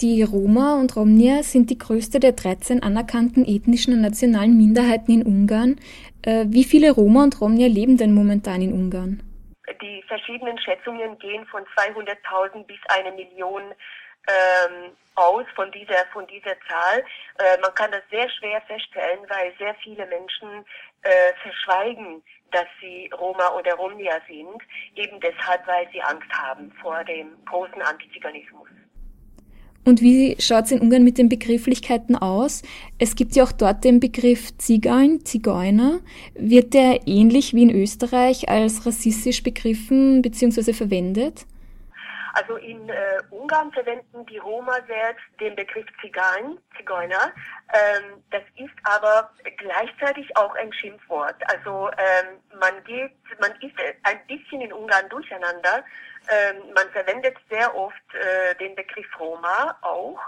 Die 0.00 0.22
Roma 0.22 0.78
und 0.78 0.94
Romnia 0.94 1.42
sind 1.42 1.70
die 1.70 1.78
größte 1.78 2.20
der 2.20 2.30
13 2.30 2.84
anerkannten 2.84 3.44
ethnischen 3.44 3.94
und 3.94 4.00
nationalen 4.00 4.56
Minderheiten 4.56 5.10
in 5.10 5.26
Ungarn. 5.26 5.80
Äh, 6.22 6.44
wie 6.46 6.62
viele 6.62 6.92
Roma 6.92 7.24
und 7.24 7.40
Romnia 7.40 7.66
leben 7.66 7.96
denn 7.96 8.14
momentan 8.14 8.62
in 8.62 8.72
Ungarn? 8.72 9.20
Die 9.82 10.00
verschiedenen 10.06 10.56
Schätzungen 10.58 11.18
gehen 11.18 11.44
von 11.46 11.64
200.000 11.76 12.64
bis 12.66 12.78
eine 12.90 13.10
Million 13.10 13.62
ähm, 14.28 14.92
aus 15.16 15.46
von 15.56 15.72
dieser, 15.72 16.06
von 16.12 16.24
dieser 16.28 16.54
Zahl. 16.68 17.02
Äh, 17.38 17.60
man 17.60 17.74
kann 17.74 17.90
das 17.90 18.02
sehr 18.08 18.30
schwer 18.30 18.60
feststellen, 18.68 19.26
weil 19.26 19.52
sehr 19.58 19.74
viele 19.82 20.06
Menschen 20.06 20.64
äh, 21.02 21.32
verschweigen, 21.42 22.22
dass 22.52 22.66
sie 22.80 23.10
Roma 23.18 23.48
oder 23.58 23.74
Romnia 23.74 24.20
sind, 24.28 24.62
eben 24.94 25.18
deshalb, 25.18 25.66
weil 25.66 25.88
sie 25.90 26.00
Angst 26.02 26.30
haben 26.32 26.70
vor 26.80 27.02
dem 27.02 27.34
großen 27.46 27.82
Antiziganismus. 27.82 28.68
Und 29.84 30.02
wie 30.02 30.36
schaut 30.38 30.66
es 30.66 30.72
in 30.72 30.80
Ungarn 30.80 31.02
mit 31.02 31.16
den 31.16 31.28
Begrifflichkeiten 31.28 32.14
aus? 32.14 32.62
Es 32.98 33.16
gibt 33.16 33.34
ja 33.36 33.44
auch 33.44 33.52
dort 33.52 33.84
den 33.84 34.00
Begriff 34.00 34.56
Zigeun, 34.58 35.24
Zigeuner. 35.24 36.00
Wird 36.34 36.74
der 36.74 37.06
ähnlich 37.06 37.54
wie 37.54 37.62
in 37.62 37.74
Österreich 37.74 38.48
als 38.48 38.84
rassistisch 38.84 39.42
begriffen 39.42 40.20
bzw. 40.20 40.74
verwendet? 40.74 41.46
Also 42.34 42.56
in 42.56 42.88
äh, 42.88 43.18
Ungarn 43.30 43.72
verwenden 43.72 44.24
die 44.26 44.38
Roma 44.38 44.76
selbst 44.86 45.24
den 45.40 45.56
Begriff 45.56 45.86
Zigeun, 46.00 46.58
Zigeuner. 46.76 47.32
Ähm, 47.72 48.22
das 48.30 48.42
ist 48.56 48.74
aber 48.84 49.30
gleichzeitig 49.56 50.36
auch 50.36 50.54
ein 50.54 50.72
Schimpfwort. 50.72 51.36
Also 51.48 51.90
ähm, 51.98 52.38
man 52.60 52.84
geht, 52.84 53.12
man 53.40 53.50
ist 53.60 53.74
ein 54.04 54.20
bisschen 54.28 54.60
in 54.60 54.72
Ungarn 54.72 55.08
durcheinander. 55.08 55.84
Ähm, 56.30 56.72
man 56.74 56.90
verwendet 56.90 57.36
sehr 57.48 57.74
oft 57.74 58.14
äh, 58.14 58.54
den 58.56 58.74
Begriff 58.74 59.08
Roma 59.18 59.78
auch. 59.82 60.20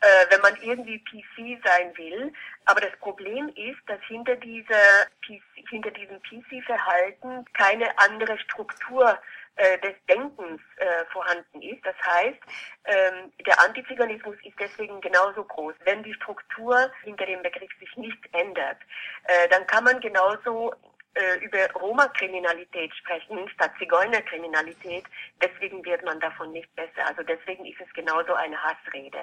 Äh, 0.00 0.30
wenn 0.30 0.40
man 0.42 0.54
irgendwie 0.62 0.98
PC 1.00 1.60
sein 1.64 1.96
will. 1.96 2.32
Aber 2.66 2.80
das 2.80 2.96
Problem 3.00 3.48
ist, 3.56 3.80
dass 3.86 3.98
hinter 4.06 4.36
dieser 4.36 5.06
PC, 5.26 5.42
hinter 5.68 5.90
diesem 5.90 6.22
PC-Verhalten 6.22 7.44
keine 7.52 7.98
andere 7.98 8.38
Struktur 8.38 9.18
äh, 9.56 9.76
des 9.80 9.94
Denkens 10.08 10.60
äh, 10.76 11.04
vorhanden 11.10 11.62
ist. 11.62 11.84
Das 11.84 11.96
heißt, 12.06 12.38
ähm, 12.84 13.32
der 13.44 13.60
Antiziganismus 13.60 14.36
ist 14.44 14.54
deswegen 14.60 15.00
genauso 15.00 15.42
groß. 15.42 15.74
Wenn 15.84 16.04
die 16.04 16.14
Struktur 16.14 16.92
hinter 17.02 17.26
dem 17.26 17.42
Begriff 17.42 17.70
sich 17.80 17.96
nicht 17.96 18.20
ändert, 18.32 18.78
äh, 19.24 19.48
dann 19.48 19.66
kann 19.66 19.82
man 19.82 19.98
genauso 19.98 20.76
äh, 21.14 21.44
über 21.44 21.70
Roma-Kriminalität 21.80 22.94
sprechen 22.94 23.48
statt 23.54 23.72
Zigeunerkriminalität. 23.78 25.04
Deswegen 25.42 25.84
wird 25.84 26.04
man 26.04 26.20
davon 26.20 26.52
nicht 26.52 26.74
besser. 26.76 27.06
Also 27.06 27.22
deswegen 27.22 27.64
ist 27.66 27.80
es 27.80 27.92
genauso 27.94 28.34
eine 28.34 28.56
Hassrede. 28.62 29.18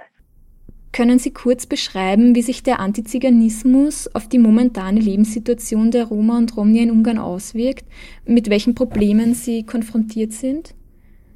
Können 0.95 1.19
Sie 1.19 1.33
kurz 1.33 1.65
beschreiben, 1.65 2.35
wie 2.35 2.41
sich 2.41 2.63
der 2.63 2.79
Antiziganismus 2.79 4.13
auf 4.15 4.29
die 4.29 4.39
momentane 4.39 5.01
Lebenssituation 5.01 5.91
der 5.91 6.05
Roma 6.05 6.37
und 6.37 6.55
Romnia 6.55 6.83
in 6.83 6.91
Ungarn 6.91 7.17
auswirkt, 7.17 7.83
mit 8.23 8.49
welchen 8.49 8.75
Problemen 8.75 9.33
sie 9.33 9.65
konfrontiert 9.65 10.31
sind? 10.31 10.73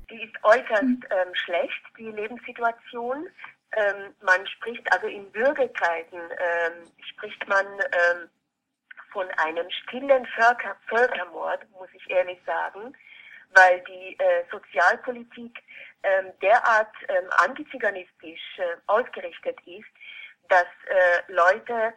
Die 0.09 0.23
ist 0.23 0.43
äußerst 0.43 0.83
ähm, 0.83 1.33
schlecht, 1.33 1.81
die 1.97 2.05
Lebenssituation. 2.05 3.27
Ähm, 3.75 4.13
man 4.21 4.47
spricht 4.47 4.81
also 4.93 5.07
in 5.07 5.29
Bürgerkreisen, 5.31 6.19
ähm, 6.19 6.87
spricht 7.01 7.45
man 7.49 7.65
ähm, 7.65 8.29
von 9.19 9.29
einem 9.31 9.69
stillen 9.69 10.25
Völker 10.27 10.77
Völkermord, 10.87 11.69
muss 11.71 11.89
ich 11.93 12.09
ehrlich 12.09 12.39
sagen, 12.45 12.95
weil 13.53 13.81
die 13.81 14.17
äh, 14.17 14.45
Sozialpolitik 14.49 15.59
ähm, 16.03 16.31
derart 16.41 16.95
ähm, 17.09 17.29
antiziganistisch 17.39 18.59
äh, 18.59 18.77
ausgerichtet 18.87 19.57
ist, 19.65 19.89
dass 20.47 20.67
äh, 20.87 21.33
Leute 21.33 21.93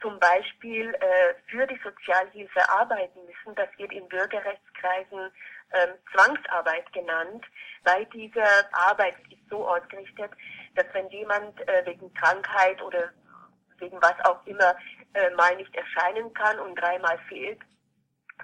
zum 0.00 0.18
Beispiel 0.18 0.92
äh, 0.94 1.34
für 1.48 1.68
die 1.68 1.78
Sozialhilfe 1.84 2.68
arbeiten 2.68 3.20
müssen. 3.26 3.54
Das 3.54 3.68
wird 3.78 3.92
in 3.92 4.08
Bürgerrechtskreisen 4.08 5.30
ähm, 5.72 5.90
Zwangsarbeit 6.12 6.92
genannt, 6.92 7.44
weil 7.84 8.06
diese 8.06 8.42
Arbeit 8.72 9.14
ist 9.30 9.48
so 9.50 9.68
ausgerichtet, 9.68 10.32
dass 10.74 10.86
wenn 10.94 11.08
jemand 11.10 11.60
äh, 11.68 11.86
wegen 11.86 12.12
Krankheit 12.14 12.82
oder 12.82 13.12
wegen 13.78 14.00
was 14.02 14.18
auch 14.24 14.44
immer 14.46 14.74
äh, 15.16 15.34
mal 15.34 15.56
nicht 15.56 15.74
erscheinen 15.74 16.32
kann 16.34 16.58
und 16.60 16.74
dreimal 16.76 17.18
fehlt, 17.28 17.58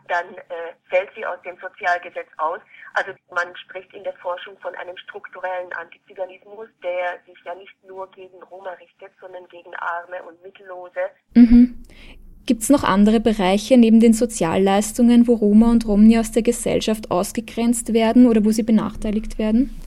dann 0.09 0.35
äh, 0.35 0.73
fällt 0.89 1.11
sie 1.15 1.25
aus 1.25 1.39
dem 1.45 1.57
Sozialgesetz 1.61 2.29
aus. 2.39 2.61
Also 2.95 3.13
man 3.31 3.55
spricht 3.57 3.93
in 3.93 4.05
der 4.05 4.15
Forschung 4.15 4.59
von 4.61 4.75
einem 4.77 4.97
strukturellen 4.97 5.73
Antiziganismus, 5.75 6.69
der 6.83 7.21
sich 7.27 7.37
ja 7.45 7.55
nicht 7.55 7.75
nur 7.87 8.11
gegen 8.13 8.43
Roma 8.45 8.71
richtet, 8.73 9.13
sondern 9.21 9.47
gegen 9.49 9.75
Arme 9.77 10.23
und 10.27 10.43
Mittellose. 10.43 11.01
Mhm. 11.35 11.83
Gibt 12.47 12.63
es 12.63 12.71
noch 12.71 12.83
andere 12.83 13.21
Bereiche 13.21 13.77
neben 13.77 14.01
den 14.01 14.15
Sozialleistungen, 14.15 15.29
wo 15.29 15.35
Roma 15.35 15.71
und 15.71 15.87
Romni 15.87 16.19
aus 16.19 16.33
der 16.33 16.43
Gesellschaft 16.43 17.11
ausgegrenzt 17.11 17.93
werden 17.93 18.27
oder 18.27 18.45
wo 18.45 18.51
sie 18.51 18.65
benachteiligt 18.65 19.39
werden? 19.39 19.79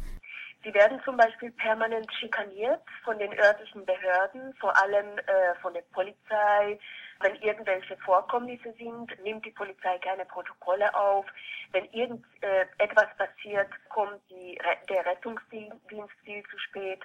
Sie 0.66 0.74
werden 0.74 1.00
zum 1.06 1.16
Beispiel 1.16 1.52
permanent 1.52 2.12
schikaniert 2.20 2.81
von 3.03 3.20
den 3.20 3.31
örtlichen 3.40 3.86
Behörden, 3.86 4.52
vor 4.56 4.76
allem 4.81 5.20
äh, 5.20 5.53
von 5.62 5.76
der 5.76 5.84
Polizei, 5.94 6.80
wenn 7.20 7.36
irgendwelche 7.36 7.96
Vorkommnisse 7.98 8.74
sind, 8.74 9.12
nimmt 9.24 9.46
die 9.46 9.52
Polizei 9.52 10.00
keine 10.00 10.25
Protokolle 10.25 10.94
auf. 10.96 11.28
Wenn 11.72 11.86
irgendetwas 11.92 13.08
äh, 13.20 13.25
passiert, 13.28 13.70
kommt 13.90 14.20
die, 14.31 14.58
der 14.90 15.06
Rettungsdienst 15.06 16.16
viel 16.24 16.44
zu 16.50 16.58
spät 16.58 17.00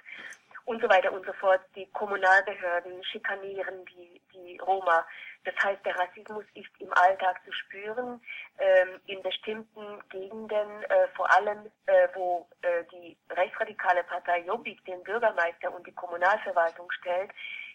und 0.65 0.81
so 0.81 0.89
weiter 0.89 1.11
und 1.11 1.25
so 1.25 1.33
fort. 1.33 1.61
Die 1.75 1.87
Kommunalbehörden 1.91 3.03
schikanieren 3.03 3.85
die, 3.85 4.21
die 4.33 4.57
Roma. 4.59 5.05
Das 5.43 5.55
heißt, 5.63 5.83
der 5.85 5.97
Rassismus 5.97 6.45
ist 6.53 6.69
im 6.79 6.93
Alltag 6.93 7.41
zu 7.43 7.51
spüren, 7.51 8.21
ähm, 8.59 8.99
in 9.07 9.21
bestimmten 9.23 10.01
Gegenden, 10.09 10.83
äh, 10.83 11.07
vor 11.15 11.31
allem 11.31 11.71
äh, 11.87 12.07
wo 12.13 12.47
äh, 12.61 12.83
die 12.91 13.17
rechtsradikale 13.31 14.03
Partei 14.03 14.41
Jobbik 14.41 14.83
den 14.85 15.01
Bürgermeister 15.03 15.73
und 15.73 15.85
die 15.87 15.93
Kommunalverwaltung 15.93 16.91
stellt, 16.91 17.31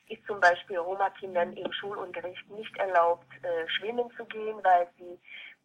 ist 0.09 0.25
zum 0.27 0.41
Beispiel 0.41 0.79
Roma-Kindern 0.79 1.55
im 1.55 1.73
Schulunterricht 1.73 2.49
nicht 2.51 2.77
erlaubt, 2.77 3.27
äh, 3.43 3.69
schwimmen 3.69 4.09
zu 4.17 4.25
gehen, 4.27 4.63
weil 4.63 4.89
sie 4.99 5.19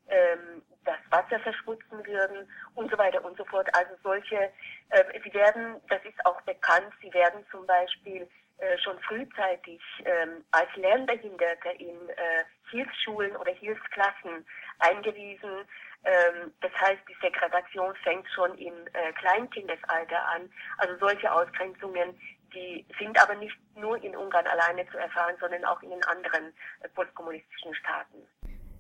ähm, 0.07 0.61
das 0.83 0.97
Wasser 1.09 1.39
verschmutzen 1.39 2.05
würden 2.05 2.49
und 2.75 2.89
so 2.91 2.97
weiter 2.97 3.23
und 3.23 3.37
so 3.37 3.45
fort. 3.45 3.69
Also 3.73 3.93
solche, 4.03 4.51
äh, 4.89 5.19
sie 5.23 5.33
werden, 5.33 5.81
das 5.89 6.03
ist 6.05 6.25
auch 6.25 6.41
bekannt, 6.41 6.91
sie 7.01 7.13
werden 7.13 7.45
zum 7.51 7.65
Beispiel 7.67 8.27
äh, 8.57 8.77
schon 8.79 8.99
frühzeitig 8.99 9.81
ähm, 10.05 10.43
als 10.51 10.69
Lernbehinderte 10.75 11.69
in 11.77 12.09
äh, 12.09 12.43
Hilfsschulen 12.69 13.35
oder 13.35 13.51
Hilfsklassen 13.51 14.45
eingewiesen. 14.79 15.67
Ähm, 16.03 16.53
das 16.61 16.71
heißt, 16.79 17.01
die 17.07 17.17
Segregation 17.21 17.95
fängt 18.03 18.27
schon 18.31 18.57
im 18.57 18.73
äh, 18.93 19.13
Kleinkindesalter 19.13 20.27
an. 20.29 20.51
Also 20.77 20.97
solche 20.99 21.31
Ausgrenzungen 21.31 22.17
die 22.53 22.85
sind 22.99 23.17
aber 23.21 23.35
nicht 23.35 23.55
nur 23.75 24.01
in 24.03 24.15
Ungarn 24.15 24.47
alleine 24.47 24.87
zu 24.89 24.97
erfahren, 24.97 25.35
sondern 25.39 25.63
auch 25.65 25.81
in 25.81 25.89
den 25.89 26.03
anderen 26.03 26.53
äh, 26.81 26.89
postkommunistischen 26.89 27.73
Staaten. 27.75 28.27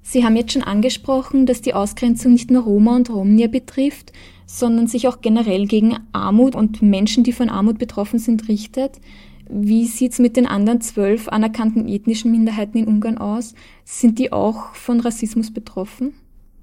Sie 0.01 0.25
haben 0.25 0.35
jetzt 0.35 0.53
schon 0.53 0.63
angesprochen, 0.63 1.45
dass 1.45 1.61
die 1.61 1.73
Ausgrenzung 1.73 2.33
nicht 2.33 2.51
nur 2.51 2.63
Roma 2.63 2.95
und 2.95 3.09
Romnia 3.09 3.47
betrifft, 3.47 4.11
sondern 4.45 4.87
sich 4.87 5.07
auch 5.07 5.21
generell 5.21 5.65
gegen 5.65 5.97
Armut 6.11 6.55
und 6.55 6.81
Menschen, 6.81 7.23
die 7.23 7.31
von 7.31 7.49
Armut 7.49 7.79
betroffen 7.79 8.19
sind, 8.19 8.49
richtet. 8.49 8.99
Wie 9.47 9.85
sieht 9.85 10.13
es 10.13 10.19
mit 10.19 10.37
den 10.37 10.47
anderen 10.47 10.81
zwölf 10.81 11.27
anerkannten 11.27 11.87
ethnischen 11.87 12.31
Minderheiten 12.31 12.77
in 12.77 12.87
Ungarn 12.87 13.17
aus? 13.17 13.53
Sind 13.83 14.17
die 14.17 14.31
auch 14.31 14.73
von 14.75 14.99
Rassismus 14.99 15.53
betroffen? 15.53 16.17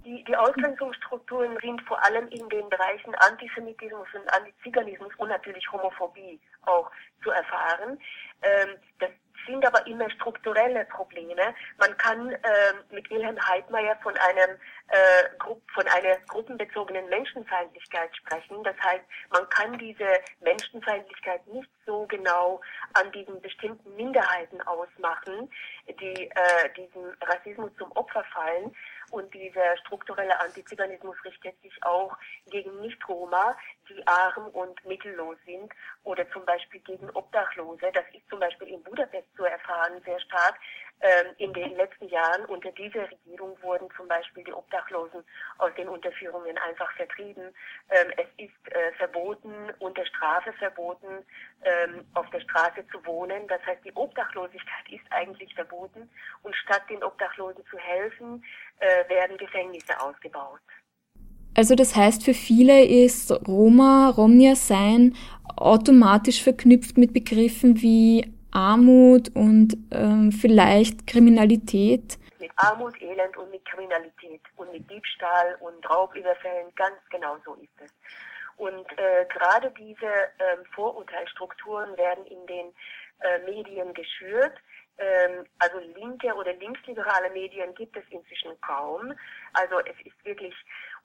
Die, 0.04 0.24
die 0.24 0.36
Ausgrenzungsstrukturen 0.36 1.56
sind 1.60 1.80
vor 1.82 2.02
allem 2.04 2.28
in 2.28 2.48
den 2.48 2.68
Bereichen 2.70 3.14
Antisemitismus 3.16 4.08
und 4.14 4.32
Antiziganismus 4.32 5.12
und 5.18 5.28
natürlich 5.28 5.70
Homophobie 5.70 6.40
auch 6.62 6.90
zu 7.22 7.30
erfahren. 7.30 7.98
Ähm, 8.42 8.68
das 9.00 9.10
sind 9.48 9.64
aber 9.64 9.86
immer 9.86 10.08
strukturelle 10.10 10.84
Probleme. 10.86 11.54
Man 11.78 11.96
kann 11.96 12.30
äh, 12.30 12.38
mit 12.90 13.08
Wilhelm 13.10 13.38
Heidmeier 13.48 13.96
von 14.02 14.14
einem 14.16 14.56
äh, 14.88 15.54
von 15.74 15.86
einer 15.88 16.16
gruppenbezogenen 16.28 17.08
Menschenfeindlichkeit 17.08 18.14
sprechen. 18.16 18.62
Das 18.64 18.76
heißt, 18.82 19.04
man 19.30 19.48
kann 19.48 19.78
diese 19.78 20.08
Menschenfeindlichkeit 20.40 21.46
nicht 21.48 21.68
so 21.86 22.06
genau 22.06 22.60
an 22.94 23.10
diesen 23.12 23.40
bestimmten 23.40 23.94
Minderheiten 23.96 24.60
ausmachen, 24.62 25.50
die 25.88 26.30
äh, 26.30 26.70
diesem 26.76 27.14
Rassismus 27.22 27.70
zum 27.78 27.90
Opfer 27.92 28.24
fallen. 28.32 28.74
Und 29.10 29.32
dieser 29.32 29.76
strukturelle 29.78 30.38
Antiziganismus 30.40 31.16
richtet 31.24 31.60
sich 31.62 31.72
auch 31.82 32.16
gegen 32.50 32.80
Nicht-Roma, 32.80 33.56
die 33.88 34.06
arm 34.06 34.48
und 34.48 34.84
mittellos 34.84 35.36
sind 35.46 35.72
oder 36.04 36.28
zum 36.30 36.44
Beispiel 36.44 36.80
gegen 36.80 37.08
Obdachlose. 37.10 37.90
Das 37.92 38.04
ist 38.12 38.28
zum 38.28 38.40
Beispiel 38.40 38.68
in 38.68 38.82
Budapest 38.82 39.28
zu 39.36 39.44
erfahren 39.44 40.00
sehr 40.04 40.20
stark. 40.20 40.58
Ähm, 41.00 41.26
in 41.38 41.52
den 41.52 41.76
letzten 41.76 42.08
Jahren 42.08 42.44
unter 42.46 42.72
dieser 42.72 43.08
Regierung 43.10 43.56
wurden 43.62 43.88
zum 43.96 44.08
Beispiel 44.08 44.42
die 44.42 44.52
Obdachlosen 44.52 45.22
aus 45.58 45.70
den 45.76 45.88
Unterführungen 45.88 46.58
einfach 46.58 46.90
vertrieben. 46.96 47.54
Ähm, 47.90 48.12
es 48.16 48.26
ist 48.44 48.72
äh, 48.74 48.92
verboten, 48.96 49.52
unter 49.78 50.04
Strafe 50.06 50.52
verboten, 50.54 51.24
ähm, 51.62 52.04
auf 52.14 52.28
der 52.30 52.40
Straße 52.40 52.84
zu 52.90 53.04
wohnen. 53.06 53.46
Das 53.46 53.64
heißt, 53.64 53.84
die 53.84 53.94
Obdachlosigkeit 53.94 54.90
ist 54.90 55.04
eigentlich 55.10 55.54
verboten 55.54 56.10
und 56.42 56.56
statt 56.56 56.82
den 56.90 57.04
Obdachlosen 57.04 57.64
zu 57.70 57.78
helfen, 57.78 58.44
äh, 58.80 59.08
werden 59.08 59.36
Gefängnisse 59.36 60.00
ausgebaut. 60.00 60.60
Also 61.54 61.74
das 61.74 61.94
heißt, 61.94 62.24
für 62.24 62.34
viele 62.34 62.84
ist 62.84 63.32
Roma, 63.46 64.10
Romnia 64.10 64.54
sein 64.54 65.16
automatisch 65.56 66.42
verknüpft 66.42 66.98
mit 66.98 67.12
Begriffen 67.12 67.82
wie 67.82 68.32
Armut 68.52 69.34
und 69.34 69.76
ähm, 69.90 70.32
vielleicht 70.32 71.06
Kriminalität. 71.06 72.18
Mit 72.38 72.50
Armut, 72.56 73.00
Elend 73.00 73.36
und 73.36 73.50
mit 73.50 73.64
Kriminalität 73.64 74.40
und 74.56 74.72
mit 74.72 74.88
Diebstahl 74.90 75.56
und 75.60 75.88
Raubüberfällen, 75.88 76.74
ganz 76.74 76.96
genau 77.10 77.36
so 77.44 77.54
ist 77.54 77.80
es. 77.84 77.92
Und 78.56 78.86
äh, 78.98 79.24
gerade 79.28 79.72
diese 79.78 80.06
äh, 80.06 80.56
Vorurteilsstrukturen 80.74 81.96
werden 81.96 82.26
in 82.26 82.44
den 82.46 82.74
äh, 83.20 83.38
Medien 83.44 83.94
geschürt. 83.94 84.54
Ähm, 84.98 85.46
also 85.60 85.78
linke 85.96 86.34
oder 86.34 86.52
linksliberale 86.54 87.30
Medien 87.30 87.74
gibt 87.74 87.96
es 87.96 88.04
inzwischen 88.10 88.60
kaum. 88.60 89.12
Also 89.52 89.78
es 89.80 89.96
ist 90.04 90.24
wirklich 90.24 90.54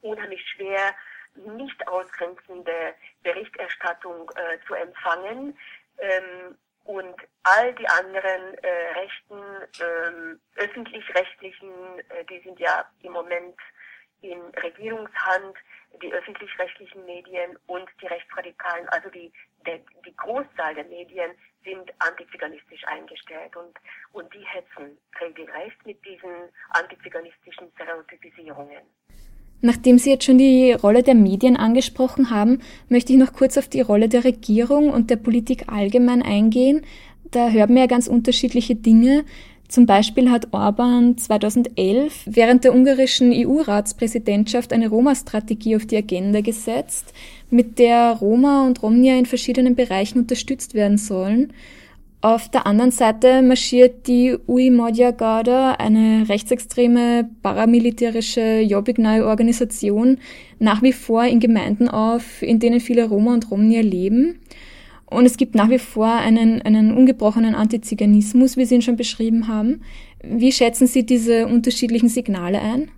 unheimlich 0.02 0.44
schwer, 0.50 0.96
nicht 1.36 1.88
ausgrenzende 1.88 2.94
Berichterstattung 3.22 4.32
äh, 4.36 4.58
zu 4.68 4.74
empfangen. 4.74 5.58
Ähm, 6.00 6.58
und 6.84 7.16
all 7.44 7.74
die 7.76 7.88
anderen 7.88 8.58
äh, 8.60 8.68
rechten, 8.96 9.42
ähm, 9.82 10.40
öffentlich-rechtlichen, 10.56 12.00
äh, 12.10 12.26
die 12.30 12.40
sind 12.42 12.60
ja 12.60 12.86
im 13.02 13.14
Moment 13.14 13.56
in 14.22 14.42
Regierungshand, 14.62 15.58
die 16.02 16.12
öffentlich-rechtlichen 16.12 17.06
Medien 17.06 17.58
und 17.68 17.90
die 18.02 18.08
Rechtsradikalen, 18.08 18.88
also 18.90 19.10
die, 19.10 19.32
der, 19.66 19.80
die 20.06 20.16
Großzahl 20.16 20.76
der 20.76 20.86
Medien 20.86 21.32
sind 21.64 21.94
antiziganistisch 22.00 22.84
eingestellt 22.88 23.56
und, 23.56 23.78
und 24.12 24.34
die 24.34 24.46
hetzen 24.46 24.98
regelrecht 25.22 25.86
mit 25.86 26.04
diesen 26.06 26.50
antiziganistischen 26.70 27.72
Stereotypisierungen. 27.76 28.84
Nachdem 29.66 29.98
Sie 29.98 30.10
jetzt 30.10 30.26
schon 30.26 30.38
die 30.38 30.74
Rolle 30.74 31.04
der 31.04 31.16
Medien 31.16 31.56
angesprochen 31.56 32.30
haben, 32.30 32.60
möchte 32.90 33.14
ich 33.14 33.18
noch 33.18 33.32
kurz 33.32 33.58
auf 33.58 33.70
die 33.70 33.80
Rolle 33.80 34.10
der 34.10 34.26
Regierung 34.26 34.90
und 34.90 35.10
der 35.10 35.16
Politik 35.16 35.72
allgemein 35.72 36.22
eingehen. 36.22 36.82
Da 37.32 37.50
hört 37.50 37.70
man 37.70 37.78
ja 37.78 37.86
ganz 37.86 38.08
unterschiedliche 38.08 38.76
Dinge. 38.76 39.24
Zum 39.70 39.86
Beispiel 39.86 40.30
hat 40.30 40.50
Orban 40.52 41.18
2011 41.18 42.24
während 42.26 42.66
der 42.66 42.76
ungarischen 42.76 43.32
EU-Ratspräsidentschaft 43.32 44.74
eine 44.74 44.90
Roma-Strategie 44.90 45.78
auf 45.78 45.86
die 45.86 45.96
Agenda 45.96 46.42
gesetzt, 46.42 47.14
mit 47.50 47.80
der 47.80 48.18
Roma 48.20 48.68
und 48.68 48.84
Romnia 48.84 49.18
in 49.18 49.26
verschiedenen 49.26 49.76
Bereichen 49.76 50.20
unterstützt 50.20 50.74
werden 50.74 50.98
sollen. 50.98 51.54
Auf 52.24 52.48
der 52.48 52.66
anderen 52.66 52.92
Seite 52.92 53.42
marschiert 53.42 54.08
die 54.08 54.38
Uimoja 54.48 55.12
Garda, 55.12 55.74
eine 55.74 56.30
rechtsextreme 56.30 57.30
paramilitärische 57.42 58.62
jobbignaue 58.62 59.26
Organisation, 59.26 60.22
nach 60.58 60.82
wie 60.82 60.94
vor 60.94 61.26
in 61.26 61.42
Gemeinden 61.42 61.90
auf, 61.90 62.42
in 62.42 62.62
denen 62.62 62.80
viele 62.80 63.10
Roma 63.10 63.34
und 63.34 63.52
Romnia 63.52 63.82
leben. 63.82 64.40
Und 65.06 65.26
es 65.26 65.36
gibt 65.36 65.54
nach 65.54 65.70
wie 65.70 65.80
vor 65.80 66.08
einen, 66.08 66.62
einen 66.62 66.96
ungebrochenen 66.96 67.56
Antiziganismus, 67.56 68.56
wie 68.56 68.64
Sie 68.64 68.76
ihn 68.76 68.82
schon 68.82 68.96
beschrieben 68.96 69.50
haben. 69.50 69.84
Wie 70.24 70.54
schätzen 70.54 70.88
Sie 70.88 71.06
diese 71.06 71.46
unterschiedlichen 71.48 72.08
Signale 72.08 72.62
ein? 72.62 72.90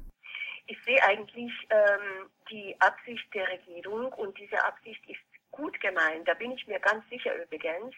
Ich 0.67 0.77
sehe 0.85 1.03
eigentlich 1.03 1.51
ähm, 1.71 2.29
die 2.51 2.75
Absicht 2.77 3.25
der 3.33 3.47
Regierung 3.47 4.13
und 4.13 4.37
diese 4.37 4.63
Absicht 4.63 5.01
ist 5.07 5.24
gut 5.55 5.79
gemeint. 5.79 6.27
Da 6.27 6.33
bin 6.33 6.51
ich 6.51 6.67
mir 6.67 6.79
ganz 6.79 7.07
sicher 7.09 7.33
übrigens. 7.35 7.95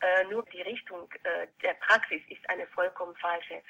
Äh, 0.00 0.24
nur 0.24 0.44
die 0.52 0.62
Richtung 0.62 1.08
äh, 1.22 1.46
der 1.62 1.74
Praxis 1.74 2.20
ist 2.28 2.48
eine 2.50 2.66
vollkommen 2.68 3.16
falsche. 3.16 3.62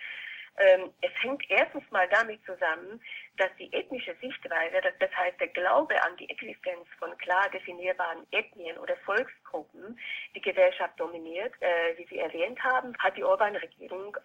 Ähm, 0.59 0.91
es 1.03 1.11
hängt 1.23 1.43
erstens 1.51 1.85
mal 1.91 2.09
damit 2.09 2.41
zusammen, 2.47 3.01
dass 3.37 3.51
die 3.59 3.71
ethnische 3.73 4.15
Sichtweise, 4.23 4.81
das, 4.83 4.95
das 5.01 5.15
heißt 5.15 5.39
der 5.39 5.49
Glaube 5.49 6.03
an 6.03 6.17
die 6.17 6.31
Existenz 6.31 6.89
von 6.99 7.17
klar 7.19 7.51
definierbaren 7.51 8.27
Ethnien 8.31 8.79
oder 8.79 8.97
Volksgruppen, 9.05 9.99
die 10.35 10.41
Gesellschaft 10.41 10.99
dominiert. 10.99 11.53
Äh, 11.61 11.99
wie 11.99 12.07
Sie 12.07 12.19
erwähnt 12.19 12.63
haben, 12.65 12.97
hat 12.99 13.17
die 13.17 13.25
Orban-Regierung 13.25 14.17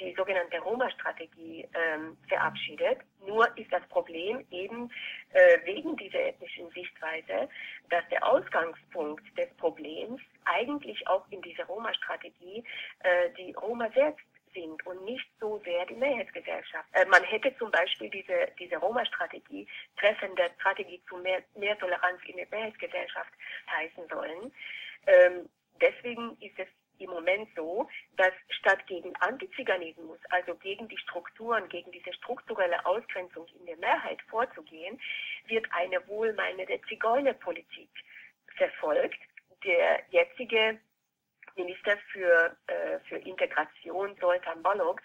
die 0.00 0.14
sogenannte 0.14 0.58
Roma-Strategie 0.60 1.68
ähm, 1.74 2.16
verabschiedet. 2.28 2.98
Nur 3.26 3.46
ist 3.58 3.72
das 3.72 3.86
Problem 3.88 4.44
eben 4.50 4.90
äh, 5.32 5.58
wegen 5.64 5.96
dieser 5.96 6.20
ethnischen 6.20 6.70
Sichtweise, 6.70 7.48
dass 7.90 8.08
der 8.10 8.24
Ausgangspunkt 8.26 9.24
des 9.36 9.48
Problems 9.56 10.20
eigentlich 10.44 11.06
auch 11.08 11.24
in 11.30 11.42
dieser 11.42 11.64
Roma-Strategie 11.64 12.64
äh, 13.00 13.30
die 13.36 13.52
Roma 13.52 13.90
selbst 13.92 14.24
sind 14.54 14.84
und 14.86 15.04
nicht 15.04 15.26
so 15.40 15.60
sehr 15.64 15.86
die 15.86 15.94
Mehrheitsgesellschaft. 15.94 16.88
Äh, 16.92 17.04
man 17.06 17.22
hätte 17.24 17.56
zum 17.58 17.70
Beispiel 17.70 18.10
diese, 18.10 18.48
diese 18.58 18.76
Roma-Strategie 18.76 19.66
treffende 19.96 20.50
Strategie 20.60 21.02
zu 21.08 21.16
mehr, 21.18 21.42
mehr 21.56 21.78
Toleranz 21.78 22.20
in 22.26 22.36
der 22.36 22.46
Mehrheitsgesellschaft 22.50 23.32
heißen 23.70 24.08
sollen. 24.08 24.52
Ähm, 25.06 25.48
deswegen 25.80 26.36
ist 26.40 26.58
es 26.58 26.68
im 26.98 27.10
Moment 27.10 27.48
so, 27.54 27.88
dass 28.16 28.32
statt 28.50 28.86
gegen 28.86 29.14
Antiziganismus, 29.16 30.18
also 30.30 30.54
gegen 30.56 30.88
die 30.88 30.98
Strukturen, 30.98 31.68
gegen 31.68 31.90
diese 31.92 32.12
strukturelle 32.14 32.84
Ausgrenzung 32.84 33.46
in 33.58 33.66
der 33.66 33.76
Mehrheit 33.76 34.20
vorzugehen, 34.22 35.00
wird 35.46 35.66
eine 35.72 36.06
wohlmeinende 36.08 36.80
Zigeunerpolitik 36.88 37.90
verfolgt. 38.56 39.18
Der 39.64 40.02
jetzige 40.10 40.78
Minister 41.56 41.96
für, 42.12 42.56
äh, 42.68 42.98
für 43.08 43.16
Integration, 43.16 44.16
Zoltan 44.18 44.62
Balog, 44.62 45.02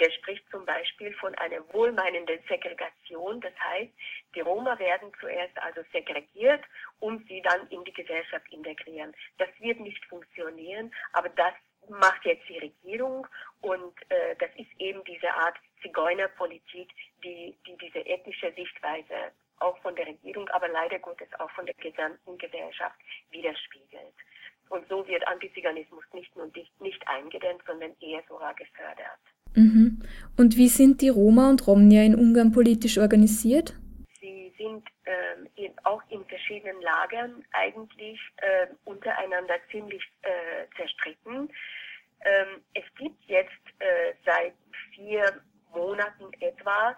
der 0.00 0.10
spricht 0.10 0.48
zum 0.50 0.64
Beispiel 0.64 1.12
von 1.14 1.34
einer 1.36 1.60
wohlmeinenden 1.72 2.40
Segregation. 2.48 3.40
Das 3.40 3.52
heißt, 3.60 3.92
die 4.34 4.40
Roma 4.40 4.78
werden 4.78 5.12
zuerst 5.20 5.56
also 5.58 5.82
segregiert, 5.92 6.64
um 7.00 7.24
sie 7.28 7.40
dann 7.42 7.66
in 7.68 7.84
die 7.84 7.92
Gesellschaft 7.92 8.46
integrieren. 8.52 9.14
Das 9.38 9.48
wird 9.60 9.80
nicht 9.80 10.04
funktionieren, 10.06 10.92
aber 11.12 11.28
das 11.30 11.54
macht 11.88 12.24
jetzt 12.24 12.48
die 12.48 12.58
Regierung 12.58 13.26
und 13.60 13.94
äh, 14.10 14.34
das 14.38 14.50
ist 14.56 14.70
eben 14.78 15.04
diese 15.04 15.30
Art 15.32 15.56
Zigeunerpolitik, 15.82 16.90
die, 17.22 17.56
die 17.66 17.76
diese 17.76 18.04
ethnische 18.06 18.52
Sichtweise 18.54 19.32
auch 19.58 19.78
von 19.78 19.94
der 19.94 20.06
Regierung, 20.06 20.48
aber 20.48 20.68
leider 20.68 20.98
Gottes 20.98 21.28
auch 21.38 21.50
von 21.52 21.66
der 21.66 21.74
gesamten 21.74 22.38
Gesellschaft 22.38 22.96
widerspiegelt. 23.30 24.14
Und 24.70 24.88
so 24.88 25.06
wird 25.06 25.26
Antiziganismus 25.28 26.04
nicht 26.12 26.34
nur 26.36 26.46
nicht, 26.54 26.80
nicht 26.80 27.06
eingedämmt, 27.06 27.62
sondern 27.66 27.94
eher 28.00 28.22
sogar 28.28 28.54
gefördert. 28.54 29.20
Mhm. 29.54 29.83
Und 30.36 30.56
wie 30.56 30.68
sind 30.68 31.00
die 31.00 31.08
Roma 31.08 31.50
und 31.50 31.66
Romnia 31.66 32.02
in 32.02 32.14
Ungarn 32.14 32.52
politisch 32.52 32.98
organisiert? 32.98 33.74
Sie 34.20 34.52
sind 34.58 34.84
ähm, 35.06 35.48
in, 35.56 35.72
auch 35.84 36.02
in 36.08 36.24
verschiedenen 36.26 36.80
Lagern 36.82 37.44
eigentlich 37.52 38.18
äh, 38.38 38.66
untereinander 38.84 39.54
ziemlich 39.70 40.02
äh, 40.22 40.66
zerstritten. 40.76 41.50
Ähm, 42.24 42.62
es 42.74 42.84
gibt 42.98 43.22
jetzt 43.26 43.50
äh, 43.78 44.14
seit 44.24 44.54
vier 44.94 45.40
Monaten 45.74 46.32
etwa 46.40 46.96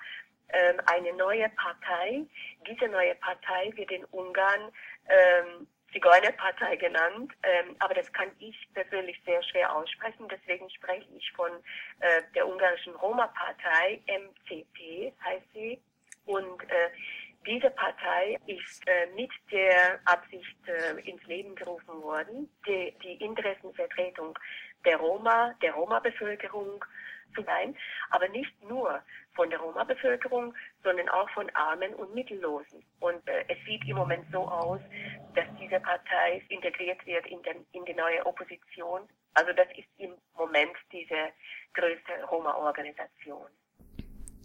ähm, 0.50 0.80
eine 0.86 1.12
neue 1.14 1.48
Partei. 1.50 2.25
Diese 2.68 2.88
neue 2.88 3.14
Partei 3.16 3.72
wird 3.75 3.90
in 3.90 4.04
Ungarn 4.06 4.70
ähm, 5.08 5.66
Zigeunerpartei 5.97 6.76
genannt, 6.76 7.33
ähm, 7.43 7.75
aber 7.79 7.95
das 7.95 8.12
kann 8.12 8.31
ich 8.38 8.69
persönlich 8.75 9.19
sehr 9.25 9.43
schwer 9.45 9.75
aussprechen. 9.75 10.29
Deswegen 10.29 10.69
spreche 10.69 11.09
ich 11.17 11.33
von 11.33 11.50
äh, 12.00 12.23
der 12.35 12.47
ungarischen 12.47 12.95
Roma-Partei, 12.97 14.03
MCP 14.07 15.15
heißt 15.25 15.47
sie. 15.55 15.81
Und 16.26 16.62
äh, 16.65 16.91
diese 17.47 17.71
Partei 17.71 18.37
ist 18.47 18.87
äh, 18.87 19.07
mit 19.15 19.31
der 19.50 19.99
Absicht 20.05 20.57
äh, 20.67 21.00
ins 21.09 21.25
Leben 21.25 21.55
gerufen 21.55 22.03
worden, 22.03 22.50
die, 22.67 22.95
die 23.03 23.25
Interessenvertretung 23.25 24.38
der 24.87 24.97
Roma, 24.97 25.55
der 25.61 25.73
Roma-Bevölkerung 25.73 26.85
zu 27.35 27.43
sein, 27.43 27.76
aber 28.11 28.28
nicht 28.28 28.52
nur 28.66 29.00
von 29.35 29.50
der 29.50 29.59
Roma-Bevölkerung, 29.59 30.55
sondern 30.83 31.09
auch 31.11 31.28
von 31.31 31.50
Armen 31.55 31.95
und 31.95 32.14
Mittellosen. 32.14 32.83
Und 33.00 33.26
äh, 33.28 33.45
es 33.49 33.59
sieht 33.66 33.87
im 33.87 33.97
Moment 33.97 34.25
so 34.33 34.38
aus, 34.38 34.81
dass 35.35 35.45
diese 35.61 35.78
Partei 35.81 36.43
integriert 36.49 37.05
wird 37.07 37.26
in, 37.26 37.43
den, 37.43 37.66
in 37.73 37.85
die 37.85 37.95
neue 37.95 38.25
Opposition. 38.25 39.02
Also 39.35 39.52
das 39.52 39.66
ist 39.76 39.88
im 39.99 40.12
Moment 40.38 40.73
diese 40.90 41.31
größte 41.75 42.25
Roma-Organisation. 42.31 43.47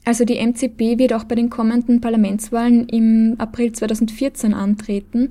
Also 0.03 0.25
die 0.25 0.39
MCP 0.39 0.97
wird 0.97 1.13
auch 1.13 1.23
bei 1.23 1.35
den 1.35 1.49
kommenden 1.49 2.01
Parlamentswahlen 2.01 2.89
im 2.89 3.35
April 3.39 3.71
2014 3.71 4.53
antreten. 4.53 5.29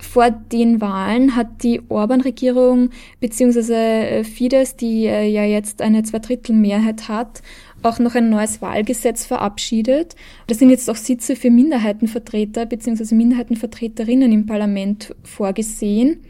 Vor 0.00 0.30
den 0.30 0.80
Wahlen 0.80 1.36
hat 1.36 1.62
die 1.62 1.80
Orban-Regierung 1.88 2.90
bzw. 3.20 4.24
Fidesz, 4.24 4.76
die 4.76 5.06
äh, 5.06 5.26
ja 5.28 5.44
jetzt 5.44 5.82
eine 5.82 6.02
Zweidrittelmehrheit 6.02 7.08
hat, 7.08 7.42
auch 7.82 7.98
noch 7.98 8.14
ein 8.14 8.28
neues 8.28 8.60
Wahlgesetz 8.60 9.24
verabschiedet. 9.24 10.16
Da 10.46 10.54
sind 10.54 10.70
jetzt 10.70 10.90
auch 10.90 10.96
Sitze 10.96 11.36
für 11.36 11.50
Minderheitenvertreter 11.50 12.66
bzw. 12.66 13.14
Minderheitenvertreterinnen 13.14 14.32
im 14.32 14.46
Parlament 14.46 15.14
vorgesehen. 15.22 16.22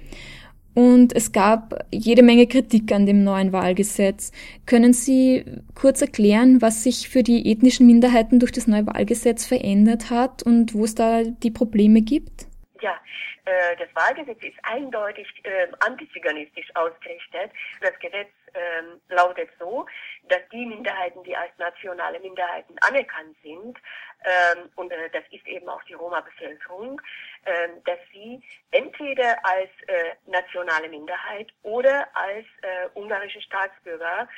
Und 0.75 1.14
es 1.14 1.30
gab 1.30 1.87
jede 1.92 2.25
Menge 2.25 2.49
Kritik 2.49 2.90
an 2.92 3.06
dem 3.06 3.23
neuen 3.23 3.52
Wahlgesetz. 3.52 4.33
Können 4.66 4.92
Sie 4.92 5.44
kurz 5.75 6.02
erklären, 6.02 6.61
was 6.61 6.83
sich 6.83 7.09
für 7.09 7.23
die 7.23 7.49
ethnischen 7.50 7.87
Minderheiten 7.87 8.40
durch 8.40 8.50
das 8.50 8.66
neue 8.66 8.87
Wahlgesetz 8.87 9.47
verändert 9.47 10.11
hat 10.11 10.42
und 10.42 10.75
wo 10.75 10.85
es 10.85 10.97
da 10.97 11.23
die 11.23 11.52
Probleme 11.52 12.02
gibt? 12.02 12.49
Ja, 12.84 13.00
äh, 13.46 13.76
das 13.76 13.88
Wahlgesetz 13.94 14.42
ist 14.42 14.58
eindeutig 14.62 15.26
äh, 15.44 15.68
antiziganistisch 15.80 16.68
ausgerichtet. 16.76 17.50
Das 17.80 17.98
Gesetz 17.98 18.28
äh, 18.52 18.82
lautet 19.08 19.48
so, 19.58 19.86
dass 20.24 20.46
die 20.52 20.66
Minderheiten, 20.66 21.24
die 21.24 21.34
als 21.34 21.50
nationale 21.56 22.20
Minderheiten 22.20 22.76
anerkannt 22.80 23.38
sind, 23.42 23.78
ähm, 24.22 24.68
und 24.74 24.92
äh, 24.92 25.08
das 25.08 25.24
ist 25.30 25.46
eben 25.46 25.66
auch 25.66 25.82
die 25.84 25.94
Roma-Bevölkerung, 25.94 27.00
äh, 27.46 27.68
dass 27.86 28.00
sie 28.12 28.42
entweder 28.70 29.42
als 29.46 29.70
äh, 29.86 30.12
nationale 30.26 30.90
Minderheit 30.90 31.48
oder 31.62 32.06
als 32.14 32.44
äh, 32.60 32.88
ungarische 32.92 33.40
Staatsbürger 33.40 34.28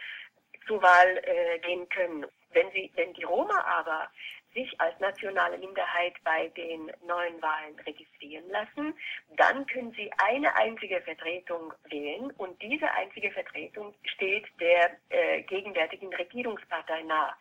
zur 0.68 0.82
Wahl 0.82 1.20
gehen 1.62 1.88
können. 1.88 2.26
Wenn, 2.50 2.70
sie, 2.72 2.90
wenn 2.96 3.12
die 3.12 3.22
Roma 3.22 3.60
aber 3.60 4.10
sich 4.56 4.80
als 4.80 4.98
nationale 5.00 5.58
Minderheit 5.58 6.14
bei 6.25 6.48
den 6.56 6.90
neuen 7.06 7.40
Wahlen 7.42 7.78
registrieren 7.86 8.48
lassen, 8.48 8.94
dann 9.36 9.66
können 9.66 9.92
sie 9.92 10.10
eine 10.16 10.56
einzige 10.56 11.00
Vertretung 11.02 11.75
wählen 11.90 12.30
und 12.38 12.60
diese 12.62 12.90
einzige 12.92 13.30
Vertretung 13.30 13.94
steht 14.14 14.46
der 14.58 14.96
äh, 15.10 15.42
gegenwärtigen 15.42 16.12
Regierungspartei 16.14 17.02
nahe. 17.02 17.34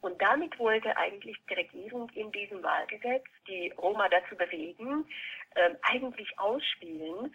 Und 0.00 0.20
damit 0.20 0.58
wollte 0.58 0.96
eigentlich 0.96 1.36
die 1.48 1.54
Regierung 1.54 2.10
in 2.10 2.30
diesem 2.32 2.62
Wahlgesetz 2.62 3.24
die 3.46 3.72
Roma 3.78 4.08
dazu 4.08 4.36
bewegen, 4.36 5.06
äh, 5.54 5.70
eigentlich 5.82 6.38
ausspielen, 6.38 7.34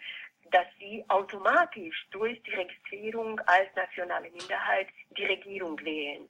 dass 0.50 0.66
sie 0.78 1.04
automatisch 1.08 2.06
durch 2.10 2.40
die 2.42 2.54
Registrierung 2.54 3.40
als 3.46 3.74
nationale 3.74 4.30
Minderheit 4.30 4.88
die 5.16 5.24
Regierung 5.24 5.82
wählen. 5.84 6.28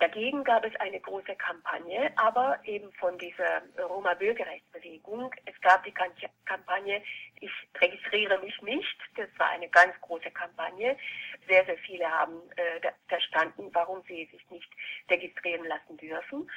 Dagegen 0.00 0.42
gab 0.42 0.64
es 0.64 0.74
eine 0.80 0.98
große 0.98 1.36
Kampagne, 1.36 2.12
aber 2.16 2.58
eben 2.64 2.92
von 2.94 3.16
dieser 3.16 3.62
Roma-Bürgerrechtsbewegung. 3.78 5.32
Es 5.46 5.60
gab 5.60 5.84
die 5.84 5.94
Kampagne 6.44 7.00
Ich 7.40 7.52
registriere 7.80 8.38
mich 8.40 8.60
nicht. 8.62 8.96
Das 9.16 9.28
war 9.38 9.50
eine 9.50 9.68
ganz 9.68 9.94
große 10.00 10.30
Kampagne. 10.32 10.96
Sehr, 11.46 11.64
sehr 11.64 11.78
viele 11.78 12.10
haben 12.10 12.40
äh, 12.56 12.90
verstanden, 13.06 13.70
warum 13.72 14.02
sie 14.08 14.28
sich 14.32 14.50
nicht 14.50 14.70
registrieren 15.08 15.64
lassen 15.66 15.96
dürfen. 15.96 16.50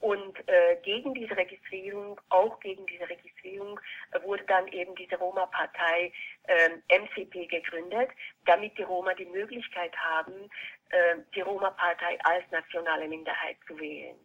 Und 0.00 0.36
äh, 0.48 0.76
gegen 0.82 1.14
diese 1.14 1.36
Registrierung, 1.36 2.20
auch 2.28 2.60
gegen 2.60 2.84
diese 2.86 3.08
Registrierung, 3.08 3.80
äh, 4.12 4.22
wurde 4.22 4.44
dann 4.44 4.68
eben 4.68 4.94
diese 4.96 5.16
Roma-Partei 5.16 6.12
äh, 6.44 6.98
MCP 6.98 7.46
gegründet, 7.46 8.10
damit 8.44 8.76
die 8.76 8.82
Roma 8.82 9.14
die 9.14 9.26
Möglichkeit 9.26 9.96
haben, 9.96 10.50
äh, 10.90 11.16
die 11.34 11.40
Roma-Partei 11.40 12.18
als 12.24 12.44
nationale 12.50 13.08
Minderheit 13.08 13.56
zu 13.66 13.78
wählen. 13.78 14.16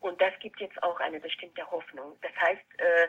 Und 0.00 0.20
das 0.20 0.32
gibt 0.40 0.60
jetzt 0.60 0.80
auch 0.82 0.98
eine 1.00 1.18
bestimmte 1.18 1.68
Hoffnung. 1.70 2.16
Das 2.22 2.32
heißt, 2.40 2.78
äh, 2.78 3.08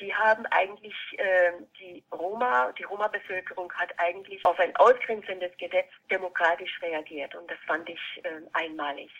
die 0.00 0.14
haben 0.14 0.44
eigentlich, 0.46 0.94
äh, 1.18 1.52
die 1.78 2.04
Roma, 2.12 2.72
die 2.72 2.84
Roma-Bevölkerung 2.84 3.72
hat 3.72 3.92
eigentlich 3.98 4.44
auf 4.44 4.58
ein 4.58 4.74
ausgrenzendes 4.76 5.56
Gesetz 5.56 5.88
demokratisch 6.10 6.80
reagiert. 6.82 7.34
Und 7.34 7.50
das 7.50 7.58
fand 7.66 7.88
ich 7.88 8.00
äh, 8.22 8.40
einmalig. 8.52 9.10